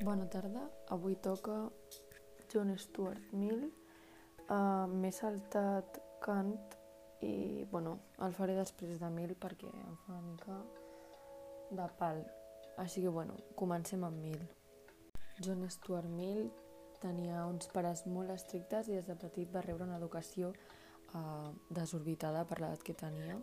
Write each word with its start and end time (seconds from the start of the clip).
Bona 0.00 0.24
tarda, 0.30 0.62
avui 0.88 1.16
toca 1.16 1.68
John 2.48 2.72
Stuart 2.78 3.32
Mill. 3.32 3.66
Uh, 4.48 4.86
M'he 4.88 5.10
saltat 5.12 5.98
Kant 6.24 6.54
i, 7.20 7.66
bueno, 7.68 7.98
el 8.24 8.32
faré 8.32 8.54
després 8.56 8.96
de 9.02 9.10
Mill 9.12 9.34
perquè 9.36 9.68
em 9.68 9.98
fa 10.06 10.14
una 10.14 10.22
mica 10.24 10.56
de 11.76 11.88
pal. 11.98 12.22
Així 12.80 13.04
que, 13.04 13.12
bueno, 13.12 13.36
comencem 13.60 14.08
amb 14.08 14.22
Mill. 14.24 14.40
John 15.44 15.68
Stuart 15.68 16.08
Mill 16.08 16.48
tenia 17.02 17.44
uns 17.44 17.68
pares 17.74 18.06
molt 18.08 18.32
estrictes 18.32 18.88
i 18.88 18.96
des 18.96 19.10
de 19.10 19.18
petit 19.20 19.52
va 19.52 19.66
rebre 19.68 19.84
una 19.84 20.00
educació 20.00 20.54
uh, 20.54 21.52
desorbitada 21.68 22.46
per 22.48 22.62
l'edat 22.62 22.88
que 22.88 22.96
tenia, 22.96 23.36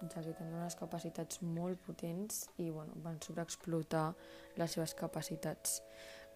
ja 0.00 0.22
que 0.22 0.34
tenia 0.36 0.58
unes 0.60 0.76
capacitats 0.76 1.40
molt 1.42 1.80
potents 1.86 2.46
i 2.58 2.70
bueno, 2.70 2.92
van 3.04 3.18
sobreexplotar 3.22 4.12
les 4.56 4.76
seves 4.76 4.94
capacitats. 4.94 5.80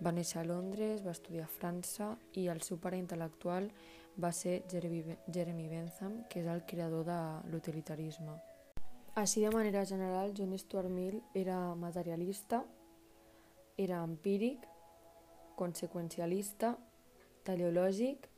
Va 0.00 0.12
néixer 0.16 0.40
a 0.40 0.46
Londres, 0.48 1.04
va 1.04 1.12
estudiar 1.12 1.44
a 1.44 1.52
França 1.52 2.14
i 2.40 2.46
el 2.48 2.62
seu 2.64 2.78
pare 2.80 2.96
intel·lectual 2.96 3.68
va 4.20 4.32
ser 4.32 4.62
Jeremy, 4.70 5.68
Bentham, 5.68 6.24
que 6.28 6.40
és 6.40 6.48
el 6.48 6.64
creador 6.66 7.04
de 7.04 7.20
l'utilitarisme. 7.52 8.36
Així 9.20 9.42
de 9.44 9.50
manera 9.50 9.84
general, 9.84 10.32
John 10.36 10.56
Stuart 10.58 10.88
Mill 10.88 11.20
era 11.34 11.74
materialista, 11.74 12.64
era 13.76 14.02
empíric, 14.04 14.66
conseqüencialista, 15.56 16.76
teleològic, 17.44 18.28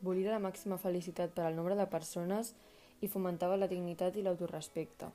volia 0.00 0.34
la 0.34 0.42
màxima 0.42 0.78
felicitat 0.78 1.34
per 1.34 1.46
al 1.46 1.56
nombre 1.56 1.76
de 1.76 1.86
persones 1.90 2.54
i 3.00 3.08
fomentava 3.08 3.56
la 3.56 3.68
dignitat 3.70 4.16
i 4.16 4.24
l'autorespecte. 4.24 5.10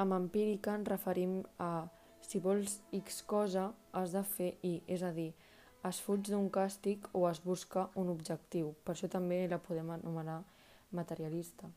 Amb 0.00 0.16
empírica 0.16 0.74
ens 0.78 0.88
referim 0.88 1.40
a 1.58 1.88
si 2.20 2.38
vols 2.38 2.80
X 2.92 3.22
cosa, 3.26 3.70
has 3.92 4.12
de 4.14 4.22
fer 4.22 4.54
Y, 4.62 4.80
és 4.86 5.02
a 5.02 5.10
dir, 5.12 5.32
es 5.88 6.00
fuig 6.04 6.28
d'un 6.28 6.48
càstig 6.52 7.08
o 7.16 7.26
es 7.28 7.40
busca 7.44 7.88
un 7.96 8.10
objectiu. 8.12 8.74
Per 8.84 8.94
això 8.94 9.08
també 9.08 9.46
la 9.48 9.58
podem 9.58 9.90
anomenar 9.90 10.42
materialista. 10.96 11.70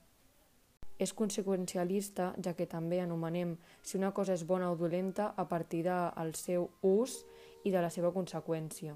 És 0.99 1.13
conseqüencialista, 1.17 2.33
ja 2.43 2.53
que 2.53 2.67
també 2.69 2.99
anomenem 3.01 3.55
si 3.81 3.97
una 3.97 4.11
cosa 4.13 4.35
és 4.37 4.43
bona 4.45 4.69
o 4.71 4.75
dolenta 4.77 5.33
a 5.35 5.47
partir 5.49 5.83
del 5.87 6.35
seu 6.37 6.69
ús 6.81 7.23
i 7.63 7.71
de 7.71 7.81
la 7.81 7.89
seva 7.89 8.11
conseqüència. 8.13 8.93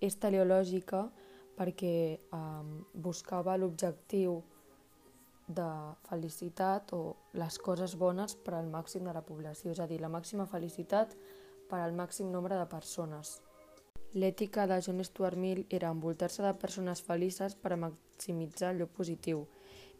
És 0.00 0.16
teleològica 0.18 1.04
perquè 1.58 1.94
eh, 2.16 2.40
buscava 2.94 3.58
l'objectiu 3.58 4.40
de 5.46 5.68
felicitat 6.08 6.92
o 6.92 7.16
les 7.38 7.58
coses 7.58 7.96
bones 7.98 8.34
per 8.34 8.54
al 8.54 8.68
màxim 8.70 9.04
de 9.04 9.14
la 9.14 9.24
població, 9.26 9.72
és 9.72 9.80
a 9.80 9.86
dir, 9.86 10.00
la 10.00 10.12
màxima 10.12 10.46
felicitat 10.46 11.16
per 11.68 11.80
al 11.80 11.96
màxim 11.96 12.30
nombre 12.30 12.58
de 12.58 12.66
persones. 12.66 13.40
L'ètica 14.14 14.66
de 14.68 14.78
John 14.84 15.02
Stuart 15.04 15.38
Mill 15.40 15.64
era 15.70 15.90
envoltar-se 15.90 16.42
de 16.44 16.52
persones 16.60 17.00
felices 17.02 17.54
per 17.56 17.72
a 17.72 17.80
maximitzar 17.80 18.74
allò 18.74 18.86
positiu, 18.86 19.46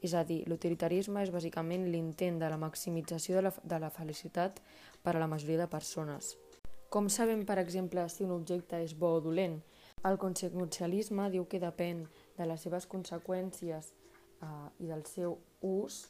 és 0.02 0.14
a 0.14 0.24
dir, 0.26 0.42
l'utilitarisme 0.50 1.22
és 1.22 1.30
bàsicament 1.30 1.86
l'intent 1.88 2.40
de 2.42 2.48
la 2.50 2.58
maximització 2.58 3.38
de 3.38 3.42
la, 3.46 3.52
de 3.62 3.78
la 3.78 3.90
felicitat 3.90 4.60
per 5.02 5.14
a 5.16 5.22
la 5.22 5.30
majoria 5.30 5.62
de 5.62 5.70
persones. 5.70 6.36
Com 6.92 7.08
sabem, 7.08 7.46
per 7.48 7.56
exemple, 7.62 8.04
si 8.12 8.26
un 8.26 8.34
objecte 8.34 8.82
és 8.84 8.92
bo 8.98 9.14
o 9.16 9.20
dolent? 9.24 9.62
El 10.04 10.18
conseqüencialisme 10.18 11.30
diu 11.30 11.46
que 11.48 11.62
depèn 11.62 12.02
de 12.36 12.48
les 12.50 12.60
seves 12.66 12.88
conseqüències 12.90 13.92
uh, 14.42 14.68
i 14.78 14.90
del 14.90 15.04
seu 15.08 15.38
ús 15.62 16.06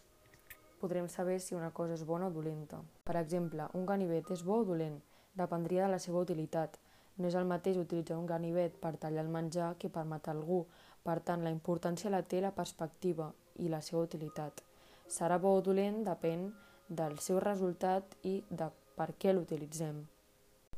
podrem 0.82 1.08
saber 1.08 1.38
si 1.40 1.54
una 1.54 1.70
cosa 1.70 1.94
és 1.94 2.02
bona 2.04 2.26
o 2.26 2.34
dolenta. 2.34 2.80
Per 3.06 3.14
exemple, 3.20 3.68
un 3.78 3.86
ganivet 3.86 4.32
és 4.34 4.42
bo 4.42 4.62
o 4.62 4.64
dolent? 4.66 4.98
Dependria 5.38 5.86
de 5.86 5.92
la 5.94 6.00
seva 6.02 6.24
utilitat. 6.26 6.78
No 7.18 7.28
és 7.28 7.36
el 7.38 7.46
mateix 7.46 7.78
utilitzar 7.78 8.18
un 8.18 8.26
ganivet 8.26 8.74
per 8.82 8.96
tallar 8.98 9.22
el 9.22 9.30
menjar 9.30 9.76
que 9.78 9.92
per 9.92 10.04
matar 10.08 10.34
algú. 10.34 10.64
Per 11.06 11.20
tant, 11.20 11.44
la 11.44 11.54
importància 11.54 12.10
la 12.10 12.24
té 12.26 12.40
la 12.42 12.50
perspectiva 12.56 13.30
i 13.62 13.70
la 13.70 13.80
seva 13.80 14.02
utilitat. 14.02 14.64
Serà 15.06 15.38
bo 15.38 15.54
o 15.54 15.62
dolent 15.62 16.02
depèn 16.08 16.48
del 16.88 17.18
seu 17.22 17.38
resultat 17.40 18.16
i 18.26 18.40
de 18.50 18.70
per 18.96 19.12
què 19.14 19.32
l'utilitzem. 19.32 20.02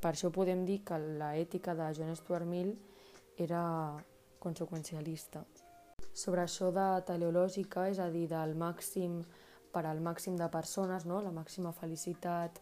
Per 0.00 0.12
això 0.12 0.28
podem 0.30 0.66
dir 0.68 0.82
que 0.84 1.00
la 1.00 1.34
ètica 1.40 1.72
de 1.74 1.92
John 1.96 2.12
Stuart 2.16 2.44
Mill 2.44 2.74
era 3.40 3.62
conseqüencialista 4.38 5.46
sobre 6.14 6.44
això 6.44 6.70
de 6.72 6.86
teleològica, 7.08 7.88
és 7.90 7.98
a 7.98 8.08
dir, 8.10 8.28
del 8.30 8.54
màxim 8.54 9.18
per 9.74 9.84
al 9.90 10.00
màxim 10.00 10.36
de 10.38 10.46
persones, 10.48 11.04
no? 11.04 11.20
la 11.20 11.32
màxima 11.34 11.72
felicitat 11.74 12.60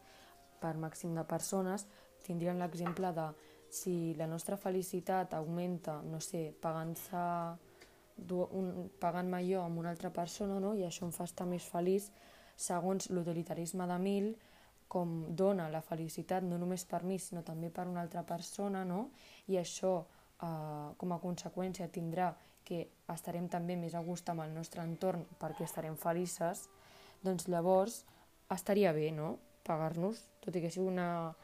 per 0.62 0.76
màxim 0.80 1.12
de 1.14 1.24
persones, 1.28 1.84
tindrien 2.24 2.58
l'exemple 2.58 3.12
de 3.12 3.26
si 3.72 4.14
la 4.16 4.26
nostra 4.26 4.56
felicitat 4.56 5.34
augmenta, 5.34 5.98
no 6.04 6.20
sé, 6.20 6.52
pagant-se 6.60 7.24
un, 8.32 8.72
pagant-me 9.00 9.40
jo 9.44 9.60
amb 9.62 9.80
una 9.80 9.92
altra 9.92 10.12
persona 10.12 10.58
no? 10.60 10.74
i 10.76 10.84
això 10.86 11.06
em 11.06 11.12
fa 11.12 11.24
estar 11.28 11.46
més 11.48 11.64
feliç, 11.68 12.08
segons 12.56 13.10
l'utilitarisme 13.10 13.86
de 13.88 13.98
Mil, 13.98 14.32
com 14.92 15.12
dona 15.36 15.70
la 15.72 15.80
felicitat 15.80 16.44
no 16.44 16.58
només 16.60 16.84
per 16.84 17.02
mi, 17.08 17.18
sinó 17.18 17.40
també 17.42 17.70
per 17.72 17.86
una 17.88 18.02
altra 18.04 18.24
persona, 18.28 18.84
no? 18.84 19.06
i 19.48 19.56
això 19.60 19.94
eh, 20.00 20.88
com 21.00 21.12
a 21.12 21.20
conseqüència 21.20 21.88
tindrà 21.92 22.30
que 22.64 22.86
estarem 23.12 23.48
també 23.48 23.76
més 23.76 23.94
a 23.94 24.02
gust 24.04 24.28
amb 24.30 24.44
el 24.44 24.52
nostre 24.54 24.82
entorn 24.84 25.24
perquè 25.40 25.66
estarem 25.66 25.96
felices, 25.96 26.68
doncs 27.22 27.48
llavors 27.48 28.02
estaria 28.52 28.92
bé, 28.92 29.10
no?, 29.14 29.38
pagar-nos, 29.62 30.24
tot 30.42 30.56
i 30.58 30.62
que 30.62 30.70
sigui 30.74 30.88
una, 30.90 31.34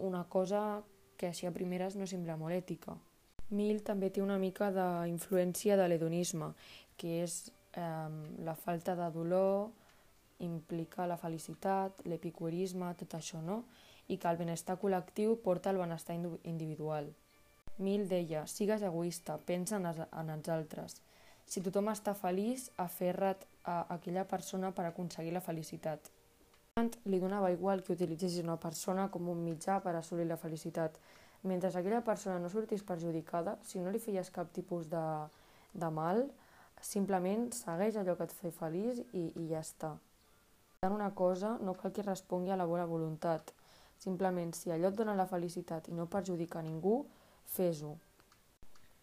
una 0.00 0.24
cosa 0.32 0.82
que 1.20 1.28
així 1.28 1.46
a 1.46 1.52
primeres 1.54 1.96
no 1.96 2.08
sembla 2.08 2.38
molt 2.40 2.56
ètica. 2.56 2.96
Mill 3.54 3.82
també 3.84 4.08
té 4.10 4.22
una 4.24 4.38
mica 4.40 4.70
d'influència 4.72 5.76
de 5.76 5.88
l'hedonisme, 5.88 6.54
que 6.96 7.20
és 7.22 7.52
eh, 7.76 8.10
la 8.46 8.54
falta 8.56 8.96
de 8.98 9.10
dolor, 9.12 9.68
implica 10.44 11.06
la 11.06 11.18
felicitat, 11.20 12.00
l'epicurisme, 12.08 12.90
tot 12.98 13.18
això, 13.18 13.42
no? 13.44 13.62
I 14.08 14.18
que 14.20 14.28
el 14.28 14.40
benestar 14.40 14.76
col·lectiu 14.80 15.36
porta 15.44 15.70
al 15.70 15.78
benestar 15.80 16.16
individual. 16.16 17.12
Mill 17.78 18.06
deia, 18.08 18.44
sigues 18.46 18.82
egoista, 18.82 19.38
pensa 19.38 19.80
en, 19.80 19.88
en 19.90 20.30
els 20.30 20.48
altres. 20.48 21.00
Si 21.44 21.60
tothom 21.60 21.90
està 21.90 22.14
feliç, 22.14 22.68
aferra't 22.80 23.42
a 23.68 23.80
aquella 23.96 24.24
persona 24.28 24.70
per 24.72 24.86
aconseguir 24.88 25.32
la 25.34 25.42
felicitat. 25.44 26.10
Kant 26.74 26.96
li 27.06 27.20
donava 27.22 27.50
igual 27.54 27.82
que 27.82 27.92
utilitzessis 27.94 28.42
una 28.42 28.56
persona 28.62 29.08
com 29.10 29.28
un 29.30 29.42
mitjà 29.46 29.80
per 29.82 29.96
assolir 29.98 30.26
la 30.26 30.38
felicitat. 30.40 30.96
Mentre 31.42 31.68
aquella 31.70 32.00
persona 32.06 32.38
no 32.40 32.48
sortís 32.48 32.82
perjudicada, 32.82 33.58
si 33.62 33.82
no 33.82 33.92
li 33.92 34.00
feies 34.00 34.30
cap 34.34 34.50
tipus 34.54 34.88
de, 34.90 35.04
de 35.74 35.90
mal, 35.98 36.24
simplement 36.80 37.50
segueix 37.54 37.98
allò 38.00 38.16
que 38.16 38.28
et 38.28 38.34
fa 38.38 38.50
feliç 38.58 39.02
i, 39.12 39.26
i 39.40 39.48
ja 39.50 39.60
està. 39.60 39.92
En 40.86 40.92
una 40.92 41.10
cosa 41.14 41.54
no 41.60 41.74
cal 41.74 41.92
que 41.92 42.06
respongui 42.06 42.52
a 42.52 42.58
la 42.60 42.66
bona 42.70 42.86
voluntat. 42.86 43.52
Simplement, 43.98 44.50
si 44.56 44.72
allò 44.72 44.90
et 44.90 44.98
dona 44.98 45.14
la 45.16 45.28
felicitat 45.30 45.88
i 45.88 45.94
no 45.96 46.08
perjudica 46.10 46.62
ningú, 46.62 47.04
fes-ho. 47.52 47.94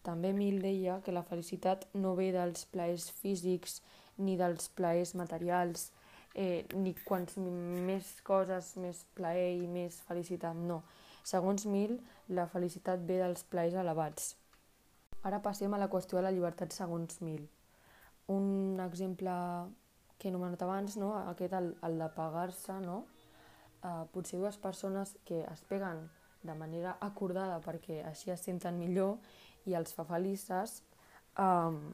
També 0.02 0.32
Mill 0.34 0.58
deia 0.62 0.98
que 1.06 1.14
la 1.14 1.22
felicitat 1.22 1.86
no 1.94 2.16
ve 2.18 2.32
dels 2.34 2.64
plaers 2.74 3.08
físics 3.22 3.80
ni 4.18 4.34
dels 4.36 4.68
plaers 4.76 5.14
materials, 5.14 5.90
eh, 6.34 6.66
ni 6.74 6.94
quants 7.06 7.36
més 7.38 8.08
coses, 8.26 8.74
més 8.82 9.04
plaer 9.14 9.52
i 9.60 9.68
més 9.70 10.00
felicitat, 10.08 10.56
no. 10.56 10.82
Segons 11.22 11.66
Mill, 11.70 12.00
la 12.28 12.48
felicitat 12.50 13.04
ve 13.06 13.20
dels 13.22 13.44
plaers 13.46 13.78
elevats. 13.78 14.32
Ara 15.22 15.38
passem 15.42 15.74
a 15.74 15.78
la 15.78 15.88
qüestió 15.90 16.18
de 16.18 16.24
la 16.26 16.32
llibertat 16.34 16.74
segons 16.74 17.20
Mill. 17.22 17.44
Un 18.34 18.80
exemple 18.82 19.34
que 20.18 20.28
he 20.28 20.32
anomenat 20.32 20.64
abans, 20.66 20.96
no? 20.98 21.12
aquest, 21.30 21.54
el, 21.54 21.76
el 21.86 21.98
de 22.02 22.08
pagar-se, 22.16 22.80
no? 22.82 23.04
Uh, 23.82 24.02
potser 24.14 24.38
dues 24.38 24.58
persones 24.62 25.16
que 25.26 25.40
es 25.42 25.62
peguen 25.70 26.04
de 26.42 26.54
manera 26.58 26.96
acordada 27.00 27.60
perquè 27.62 28.02
així 28.08 28.32
es 28.34 28.42
senten 28.44 28.78
millor 28.78 29.18
i 29.66 29.76
els 29.78 29.94
fa 29.94 30.04
felices, 30.08 30.80
um, 31.38 31.92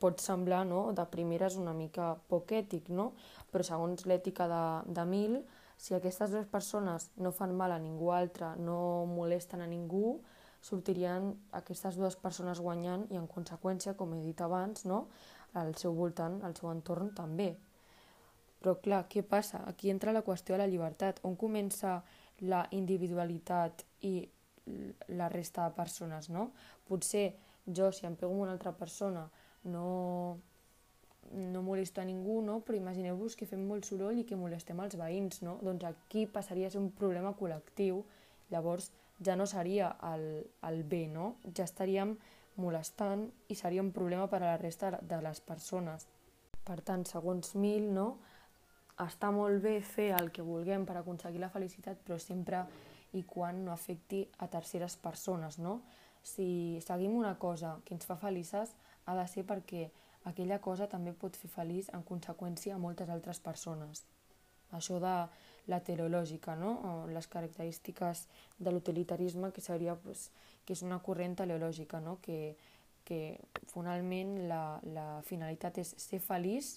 pot 0.00 0.20
semblar 0.20 0.64
no, 0.68 0.92
de 0.92 1.04
primeres 1.12 1.56
una 1.56 1.72
mica 1.76 2.14
poc 2.28 2.52
ètic, 2.56 2.90
no? 2.92 3.12
però 3.52 3.64
segons 3.64 4.06
l'ètica 4.08 4.48
de, 4.50 4.64
de 4.92 5.04
Mil, 5.08 5.38
si 5.76 5.94
aquestes 5.94 6.32
dues 6.32 6.48
persones 6.48 7.10
no 7.20 7.32
fan 7.32 7.52
mal 7.56 7.72
a 7.72 7.80
ningú 7.80 8.10
altre, 8.12 8.54
no 8.56 9.04
molesten 9.08 9.64
a 9.64 9.68
ningú, 9.68 10.18
sortirien 10.64 11.30
aquestes 11.56 11.96
dues 12.00 12.16
persones 12.16 12.60
guanyant 12.60 13.06
i 13.12 13.20
en 13.20 13.28
conseqüència, 13.28 13.94
com 13.96 14.14
he 14.16 14.22
dit 14.24 14.40
abans, 14.40 14.84
no? 14.88 15.06
al 15.56 15.74
seu 15.80 15.94
voltant, 15.96 16.40
al 16.44 16.56
seu 16.56 16.72
entorn 16.72 17.12
també. 17.16 17.54
Però 18.60 18.76
clar, 18.82 19.04
què 19.08 19.22
passa? 19.22 19.62
Aquí 19.68 19.92
entra 19.92 20.12
la 20.12 20.24
qüestió 20.26 20.56
de 20.56 20.62
la 20.64 20.68
llibertat. 20.68 21.20
On 21.28 21.36
comença 21.38 22.00
la 22.40 22.66
individualitat 22.76 23.84
i 24.04 24.18
la 25.14 25.28
resta 25.28 25.68
de 25.68 25.74
persones, 25.76 26.28
no? 26.28 26.50
Potser 26.86 27.30
jo, 27.66 27.90
si 27.92 28.06
em 28.06 28.16
pego 28.18 28.32
amb 28.32 28.46
una 28.46 28.54
altra 28.54 28.72
persona, 28.76 29.26
no, 29.64 30.38
no 31.32 31.62
molesta 31.62 32.04
ningú, 32.04 32.40
no? 32.42 32.60
però 32.64 32.78
imagineu-vos 32.78 33.36
que 33.36 33.48
fem 33.48 33.64
molt 33.66 33.86
soroll 33.88 34.20
i 34.22 34.26
que 34.28 34.38
molestem 34.38 34.80
els 34.82 34.96
veïns, 34.98 35.42
no? 35.42 35.58
doncs 35.62 35.86
aquí 35.88 36.26
passaria 36.26 36.68
a 36.68 36.74
ser 36.74 36.82
un 36.82 36.92
problema 36.94 37.34
col·lectiu, 37.38 38.04
llavors 38.50 38.90
ja 39.24 39.36
no 39.36 39.46
seria 39.50 39.94
el, 40.12 40.46
el 40.68 40.82
bé, 40.84 41.06
no? 41.10 41.36
ja 41.56 41.66
estaríem 41.66 42.16
molestant 42.62 43.26
i 43.52 43.56
seria 43.58 43.82
un 43.82 43.92
problema 43.92 44.28
per 44.32 44.40
a 44.42 44.52
la 44.52 44.60
resta 44.60 44.96
de 45.02 45.20
les 45.22 45.42
persones. 45.44 46.06
Per 46.66 46.80
tant, 46.82 47.04
segons 47.06 47.54
Mil, 47.54 47.90
no? 47.94 48.16
Està 49.04 49.30
molt 49.30 49.60
bé 49.62 49.80
fer 49.84 50.10
el 50.16 50.30
que 50.32 50.44
vulguem 50.44 50.86
per 50.88 50.96
aconseguir 50.96 51.42
la 51.42 51.52
felicitat, 51.52 52.00
però 52.04 52.16
sempre 52.22 52.64
i 53.16 53.22
quan 53.28 53.64
no 53.64 53.72
afecti 53.72 54.24
a 54.38 54.48
terceres 54.48 54.96
persones, 54.96 55.58
no? 55.58 55.80
Si 56.22 56.80
seguim 56.84 57.14
una 57.16 57.36
cosa 57.38 57.76
que 57.84 57.94
ens 57.94 58.06
fa 58.08 58.16
felices, 58.16 58.72
ha 59.06 59.14
de 59.14 59.26
ser 59.30 59.44
perquè 59.46 59.86
aquella 60.26 60.58
cosa 60.58 60.88
també 60.90 61.12
pot 61.14 61.36
fer 61.38 61.50
feliç 61.52 61.90
en 61.94 62.02
conseqüència 62.02 62.74
a 62.74 62.82
moltes 62.82 63.10
altres 63.12 63.38
persones. 63.40 64.02
Això 64.74 64.98
de 64.98 65.14
la 65.70 65.80
teleològica, 65.86 66.56
no? 66.58 66.72
o 66.82 66.90
les 67.10 67.28
característiques 67.30 68.26
de 68.58 68.72
l'utilitarisme, 68.72 69.52
que 69.52 69.62
seria 69.62 69.94
pues, 69.94 70.30
que 70.64 70.74
és 70.74 70.82
una 70.82 70.98
corrent 70.98 71.36
teleològica, 71.38 72.00
no? 72.02 72.18
que, 72.22 72.56
que 73.06 73.38
finalment 73.70 74.48
la, 74.50 74.80
la 74.82 75.06
finalitat 75.26 75.78
és 75.82 75.94
ser 76.02 76.18
feliç 76.22 76.76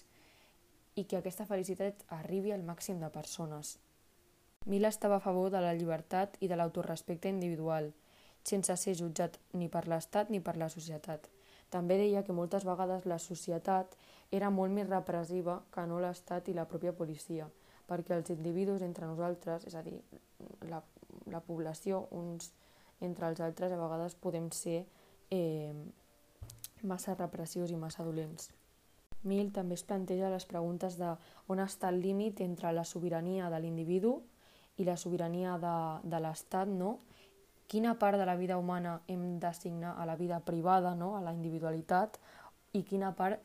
i 1.00 1.06
que 1.08 1.16
aquesta 1.20 1.46
felicitat 1.48 2.04
arribi 2.20 2.52
al 2.52 2.66
màxim 2.66 3.00
de 3.00 3.08
persones. 3.14 3.78
Mila 4.66 4.90
estava 4.92 5.16
a 5.16 5.24
favor 5.24 5.48
de 5.52 5.60
la 5.64 5.72
llibertat 5.72 6.36
i 6.44 6.48
de 6.48 6.56
l'autorespecte 6.60 7.30
individual, 7.32 7.92
sense 8.44 8.76
ser 8.76 8.96
jutjat 8.98 9.38
ni 9.56 9.70
per 9.72 9.86
l'Estat 9.88 10.28
ni 10.30 10.40
per 10.44 10.56
la 10.60 10.68
societat. 10.68 11.28
També 11.72 11.96
deia 11.96 12.24
que 12.26 12.36
moltes 12.36 12.66
vegades 12.68 13.06
la 13.08 13.18
societat 13.22 13.96
era 14.30 14.50
molt 14.50 14.74
més 14.76 14.88
repressiva 14.90 15.60
que 15.72 15.86
no 15.88 16.00
l'Estat 16.02 16.50
i 16.50 16.56
la 16.56 16.66
pròpia 16.68 16.92
policia, 16.92 17.48
perquè 17.88 18.18
els 18.18 18.30
individus 18.36 18.82
entre 18.82 19.08
nosaltres, 19.08 19.66
és 19.70 19.76
a 19.78 19.82
dir, 19.86 19.96
la, 20.68 20.82
la 21.32 21.40
població, 21.40 22.04
uns 22.10 22.52
entre 23.00 23.30
els 23.30 23.40
altres, 23.40 23.72
a 23.72 23.80
vegades 23.80 24.18
podem 24.20 24.50
ser 24.52 24.82
eh, 25.32 25.72
massa 26.82 27.16
repressius 27.16 27.72
i 27.72 27.80
massa 27.80 28.04
dolents. 28.04 28.50
Mill 29.22 29.50
també 29.52 29.76
es 29.76 29.84
planteja 29.84 30.30
les 30.32 30.46
preguntes 30.48 30.96
de 30.96 31.12
on 31.52 31.60
està 31.60 31.90
el 31.92 32.00
límit 32.00 32.40
entre 32.40 32.72
la 32.72 32.86
sobirania 32.88 33.50
de 33.52 33.60
l'individu 33.60 34.14
i 34.80 34.86
la 34.88 34.96
sobirania 34.96 35.58
de, 35.60 35.76
de 36.08 36.20
l'Estat, 36.24 36.68
no? 36.68 37.00
Quina 37.70 37.94
part 38.00 38.18
de 38.18 38.26
la 38.26 38.34
vida 38.34 38.56
humana 38.58 38.96
hem 39.06 39.38
d'assignar 39.38 39.92
a 40.00 40.06
la 40.06 40.16
vida 40.16 40.40
privada, 40.40 40.94
no? 40.96 41.12
a 41.16 41.20
la 41.22 41.34
individualitat, 41.36 42.16
i 42.72 42.82
quina 42.82 43.12
part 43.14 43.44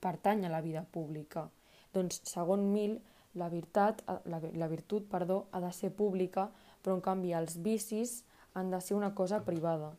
pertany 0.00 0.46
a 0.46 0.52
la 0.52 0.62
vida 0.64 0.84
pública. 0.84 1.48
Doncs, 1.92 2.22
segons 2.24 2.64
Mill, 2.72 2.96
la, 3.34 3.50
virtat, 3.52 4.00
la, 4.24 4.40
la 4.40 4.68
virtut 4.72 5.10
perdó, 5.10 5.42
ha 5.52 5.60
de 5.60 5.72
ser 5.76 5.92
pública, 5.92 6.48
però 6.80 6.96
en 6.96 7.04
canvi 7.04 7.34
els 7.36 7.58
vicis 7.60 8.22
han 8.54 8.72
de 8.72 8.80
ser 8.80 8.96
una 8.96 9.12
cosa 9.14 9.42
privada. 9.44 9.92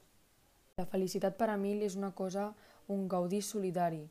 La 0.78 0.90
felicitat 0.90 1.38
per 1.38 1.52
a 1.54 1.58
Mill 1.62 1.84
és 1.86 1.98
una 2.00 2.16
cosa, 2.18 2.52
un 2.90 3.06
gaudí 3.12 3.44
solidari, 3.46 4.08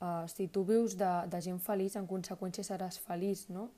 Uh, 0.00 0.24
si 0.32 0.48
tu 0.48 0.64
vius 0.64 0.96
de, 0.96 1.08
de 1.28 1.40
gent 1.44 1.60
feliç, 1.60 1.98
en 2.00 2.06
conseqüència 2.08 2.64
seràs 2.64 2.96
feliç, 3.04 3.44
no? 3.52 3.68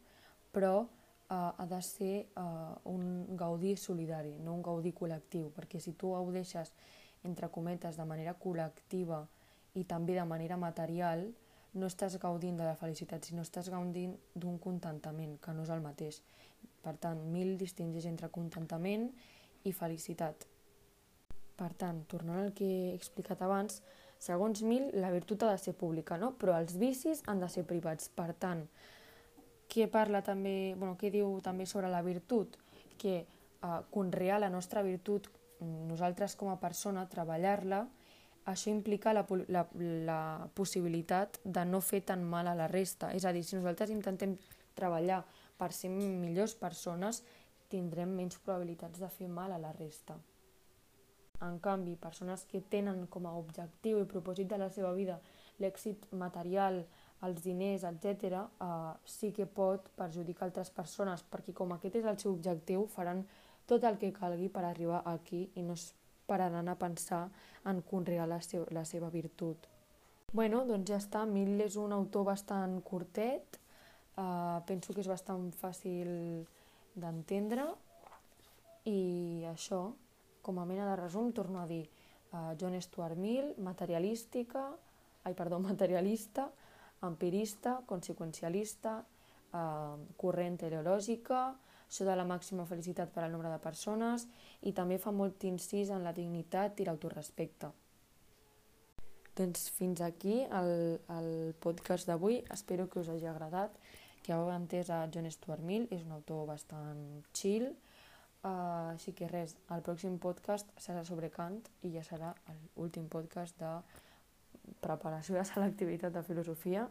Però 0.54 0.84
uh, 0.84 0.86
ha 1.34 1.66
de 1.66 1.80
ser 1.82 2.28
uh, 2.38 2.78
un 2.86 3.34
gaudí 3.36 3.74
solidari, 3.76 4.36
no 4.38 4.54
un 4.54 4.62
gaudí 4.62 4.92
col·lectiu, 4.94 5.50
perquè 5.56 5.80
si 5.82 5.96
tu 5.98 6.12
ho 6.14 6.22
deixes, 6.30 6.70
entre 7.26 7.48
cometes, 7.50 7.98
de 7.98 8.06
manera 8.06 8.36
col·lectiva 8.38 9.24
i 9.74 9.82
també 9.88 10.14
de 10.14 10.26
manera 10.28 10.58
material, 10.58 11.26
no 11.74 11.88
estàs 11.88 12.18
gaudint 12.20 12.58
de 12.60 12.66
la 12.66 12.76
felicitat, 12.76 13.24
sinó 13.24 13.42
estàs 13.42 13.70
gaudint 13.72 14.14
d'un 14.34 14.58
contentament, 14.60 15.38
que 15.40 15.54
no 15.56 15.64
és 15.64 15.72
el 15.72 15.82
mateix. 15.82 16.20
Per 16.82 16.94
tant, 17.00 17.18
mil 17.32 17.56
distingeix 17.58 18.06
entre 18.10 18.28
contentament 18.30 19.08
i 19.64 19.72
felicitat. 19.72 20.46
Per 21.56 21.70
tant, 21.78 22.02
tornant 22.10 22.42
al 22.42 22.52
que 22.54 22.68
he 22.68 22.94
explicat 22.94 23.42
abans, 23.46 23.80
Segons 24.22 24.62
Mill, 24.62 24.90
la 25.02 25.10
virtut 25.10 25.42
ha 25.42 25.50
de 25.50 25.58
ser 25.58 25.74
pública, 25.74 26.14
no? 26.20 26.32
però 26.38 26.54
els 26.60 26.76
vicis 26.78 27.24
han 27.26 27.40
de 27.42 27.48
ser 27.50 27.64
privats. 27.66 28.06
Per 28.14 28.30
tant, 28.38 28.62
què 29.72 29.88
parla 29.90 30.20
també, 30.22 30.74
bueno, 30.78 30.94
què 31.00 31.10
diu 31.10 31.40
també 31.42 31.66
sobre 31.66 31.90
la 31.90 32.04
virtut? 32.06 32.54
Que 33.02 33.16
eh, 33.22 33.80
conrear 33.90 34.38
la 34.38 34.50
nostra 34.52 34.84
virtut, 34.86 35.26
nosaltres 35.62 36.36
com 36.38 36.52
a 36.52 36.58
persona, 36.62 37.08
treballar-la, 37.10 37.82
això 38.46 38.70
implica 38.70 39.14
la, 39.14 39.26
la, 39.48 39.66
la 40.06 40.20
possibilitat 40.54 41.38
de 41.44 41.66
no 41.66 41.82
fer 41.82 42.02
tan 42.06 42.22
mal 42.22 42.50
a 42.50 42.56
la 42.58 42.70
resta. 42.70 43.12
És 43.14 43.26
a 43.26 43.34
dir, 43.34 43.42
si 43.46 43.58
nosaltres 43.58 43.90
intentem 43.94 44.36
treballar 44.78 45.22
per 45.58 45.70
ser 45.74 45.90
millors 45.90 46.54
persones, 46.58 47.22
tindrem 47.70 48.14
menys 48.14 48.38
probabilitats 48.38 49.02
de 49.02 49.10
fer 49.10 49.30
mal 49.30 49.54
a 49.54 49.58
la 49.62 49.72
resta. 49.74 50.18
En 51.42 51.58
canvi, 51.58 51.96
persones 51.98 52.44
que 52.50 52.60
tenen 52.70 53.06
com 53.10 53.26
a 53.26 53.36
objectiu 53.38 54.00
i 54.00 54.08
propòsit 54.08 54.50
de 54.50 54.58
la 54.62 54.70
seva 54.70 54.92
vida 54.94 55.18
l'èxit 55.62 56.06
material, 56.18 56.82
els 57.26 57.42
diners, 57.42 57.86
etc., 57.86 58.42
eh, 58.42 58.92
sí 59.04 59.32
que 59.32 59.46
pot 59.46 59.88
perjudicar 59.98 60.48
altres 60.48 60.70
persones, 60.74 61.24
perquè 61.30 61.54
com 61.54 61.74
aquest 61.74 61.98
és 62.02 62.06
el 62.06 62.18
seu 62.18 62.32
objectiu, 62.34 62.86
faran 62.90 63.24
tot 63.66 63.84
el 63.84 63.98
que 63.98 64.12
calgui 64.12 64.48
per 64.50 64.64
arribar 64.66 65.02
aquí 65.06 65.48
i 65.54 65.62
no 65.62 65.74
es 65.78 65.92
pararan 66.26 66.68
a 66.68 66.78
pensar 66.78 67.28
en 67.66 67.82
conrear 67.82 68.26
la, 68.28 68.40
seu, 68.42 68.66
la 68.70 68.84
seva 68.84 69.10
virtut. 69.10 69.68
Bueno, 70.32 70.62
doncs 70.64 70.88
ja 70.88 70.98
està. 70.98 71.26
Mill 71.28 71.60
és 71.60 71.76
un 71.76 71.92
autor 71.92 72.24
bastant 72.30 72.78
curtet, 72.86 73.58
eh, 74.16 74.58
penso 74.66 74.94
que 74.94 75.02
és 75.04 75.10
bastant 75.10 75.50
fàcil 75.52 76.46
d'entendre 76.94 77.66
i 78.88 79.44
això, 79.50 79.92
com 80.42 80.60
a 80.60 80.66
mena 80.66 80.88
de 80.90 80.96
resum, 81.00 81.32
torno 81.32 81.62
a 81.62 81.66
dir, 81.66 81.86
uh, 82.32 82.52
John 82.58 82.76
Stuart 82.80 83.16
Mill, 83.16 83.54
materialística, 83.58 84.66
ai, 85.24 85.34
perdó, 85.34 85.58
materialista, 85.70 86.50
empirista, 87.02 87.80
conseqüencialista, 87.86 89.00
uh, 89.54 90.00
corrent 90.16 90.58
teleològica, 90.62 91.44
això 91.92 92.06
de 92.08 92.16
la 92.16 92.24
màxima 92.24 92.64
felicitat 92.64 93.10
per 93.12 93.26
al 93.26 93.32
nombre 93.34 93.50
de 93.52 93.60
persones 93.60 94.24
i 94.64 94.72
també 94.72 94.96
fa 94.98 95.12
molt 95.12 95.44
incís 95.44 95.90
en 95.92 96.06
la 96.06 96.14
dignitat 96.16 96.80
i 96.80 96.86
l'autorespecte. 96.88 97.68
Doncs 99.36 99.68
fins 99.76 100.00
aquí 100.04 100.42
el, 100.44 100.98
el 101.12 101.28
podcast 101.60 102.08
d'avui. 102.08 102.42
Espero 102.52 102.88
que 102.88 103.00
us 103.00 103.10
hagi 103.12 103.28
agradat, 103.28 103.76
que 104.24 104.32
heu 104.32 104.50
entès 104.52 104.88
a 104.92 105.06
John 105.12 105.28
Stuart 105.32 105.64
Mill. 105.64 105.86
És 105.92 106.04
un 106.04 106.12
autor 106.16 106.46
bastant 106.48 107.22
chill, 107.36 107.70
Uh, 108.42 108.90
així 108.90 109.12
que 109.14 109.28
res, 109.30 109.54
el 109.70 109.84
pròxim 109.86 110.16
podcast 110.18 110.70
serà 110.82 111.04
sobre 111.06 111.28
Kant 111.30 111.60
i 111.86 111.92
ja 111.92 112.02
serà 112.02 112.32
l'últim 112.74 113.04
podcast 113.06 113.54
de 113.60 113.70
preparació 114.82 115.36
de 115.38 115.44
selectivitat 115.46 116.14
de 116.14 116.24
filosofia. 116.26 116.88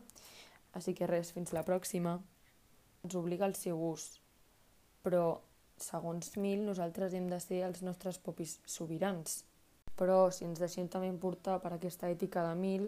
Així 0.80 0.94
que 0.96 1.10
res, 1.12 1.34
fins 1.36 1.52
la 1.52 1.66
pròxima. 1.68 2.16
Ens 3.04 3.18
obliga 3.20 3.48
el 3.50 3.58
seu 3.60 3.82
ús, 3.84 4.22
però 5.04 5.42
segons 5.82 6.38
Mill 6.38 6.64
nosaltres 6.64 7.16
hem 7.18 7.28
de 7.28 7.40
ser 7.44 7.64
els 7.68 7.82
nostres 7.84 8.20
propis 8.22 8.60
sobirans. 8.66 9.42
Però 10.00 10.30
si 10.32 10.46
ens 10.48 10.62
deixem 10.62 10.88
també 10.88 11.10
portar 11.20 11.58
per 11.60 11.74
aquesta 11.76 12.10
ètica 12.10 12.46
de 12.48 12.54
Mill, 12.56 12.88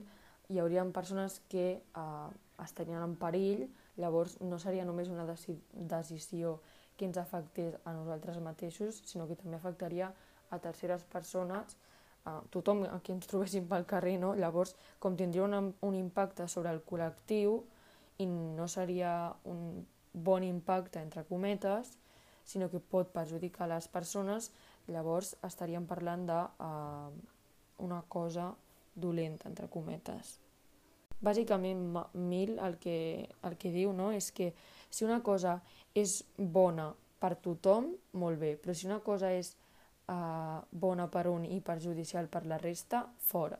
hi 0.50 0.60
hauria 0.60 0.86
persones 0.96 1.42
que 1.50 1.82
uh, 2.00 2.30
estarien 2.64 3.02
en 3.04 3.18
perill, 3.20 3.66
llavors 4.00 4.38
no 4.42 4.60
seria 4.60 4.86
només 4.86 5.12
una 5.12 5.26
deci 5.28 5.58
decisió 5.74 6.60
que 6.98 7.06
ens 7.06 7.18
afectés 7.18 7.76
a 7.86 7.94
nosaltres 7.94 8.40
mateixos, 8.44 9.02
sinó 9.06 9.28
que 9.28 9.38
també 9.40 9.58
afectaria 9.58 10.12
a 10.54 10.60
terceres 10.62 11.04
persones, 11.10 11.78
a 12.26 12.40
tothom 12.54 12.86
a 12.88 13.00
qui 13.04 13.12
ens 13.16 13.28
trobéssim 13.28 13.66
pel 13.68 13.88
carrer, 13.90 14.16
no? 14.22 14.34
llavors 14.36 14.76
com 15.00 15.18
tindria 15.20 15.44
un, 15.44 15.74
un 15.82 15.96
impacte 15.98 16.48
sobre 16.48 16.72
el 16.72 16.84
col·lectiu 16.88 17.60
i 18.24 18.28
no 18.30 18.68
seria 18.72 19.34
un 19.50 19.84
bon 20.14 20.46
impacte, 20.46 21.02
entre 21.02 21.26
cometes, 21.26 21.98
sinó 22.46 22.70
que 22.70 22.80
pot 22.80 23.10
perjudicar 23.12 23.68
les 23.72 23.88
persones, 23.88 24.52
llavors 24.88 25.34
estaríem 25.48 25.88
parlant 25.90 26.28
de 26.30 26.40
uh, 26.62 27.12
una 27.84 28.02
cosa 28.08 28.52
dolenta, 28.96 29.50
entre 29.50 29.68
cometes. 29.68 30.38
Bàsicament, 31.24 31.84
Mil 32.20 32.58
el 32.60 32.78
que, 32.84 32.98
el 33.48 33.58
que 33.60 33.72
diu 33.72 33.94
no? 33.96 34.12
és 34.12 34.32
que 34.36 34.52
si 34.90 35.06
una 35.08 35.22
cosa 35.24 35.58
és 35.96 36.22
bona 36.38 36.92
per 37.24 37.36
tothom, 37.40 37.94
molt 38.20 38.42
bé, 38.42 38.56
però 38.60 38.76
si 38.76 38.90
una 38.90 39.00
cosa 39.06 39.32
és 39.32 39.54
uh, 40.12 40.60
bona 40.70 41.08
per 41.08 41.30
un 41.32 41.46
i 41.48 41.62
perjudicial 41.64 42.28
per 42.28 42.44
la 42.50 42.60
resta, 42.60 43.06
fora. 43.32 43.60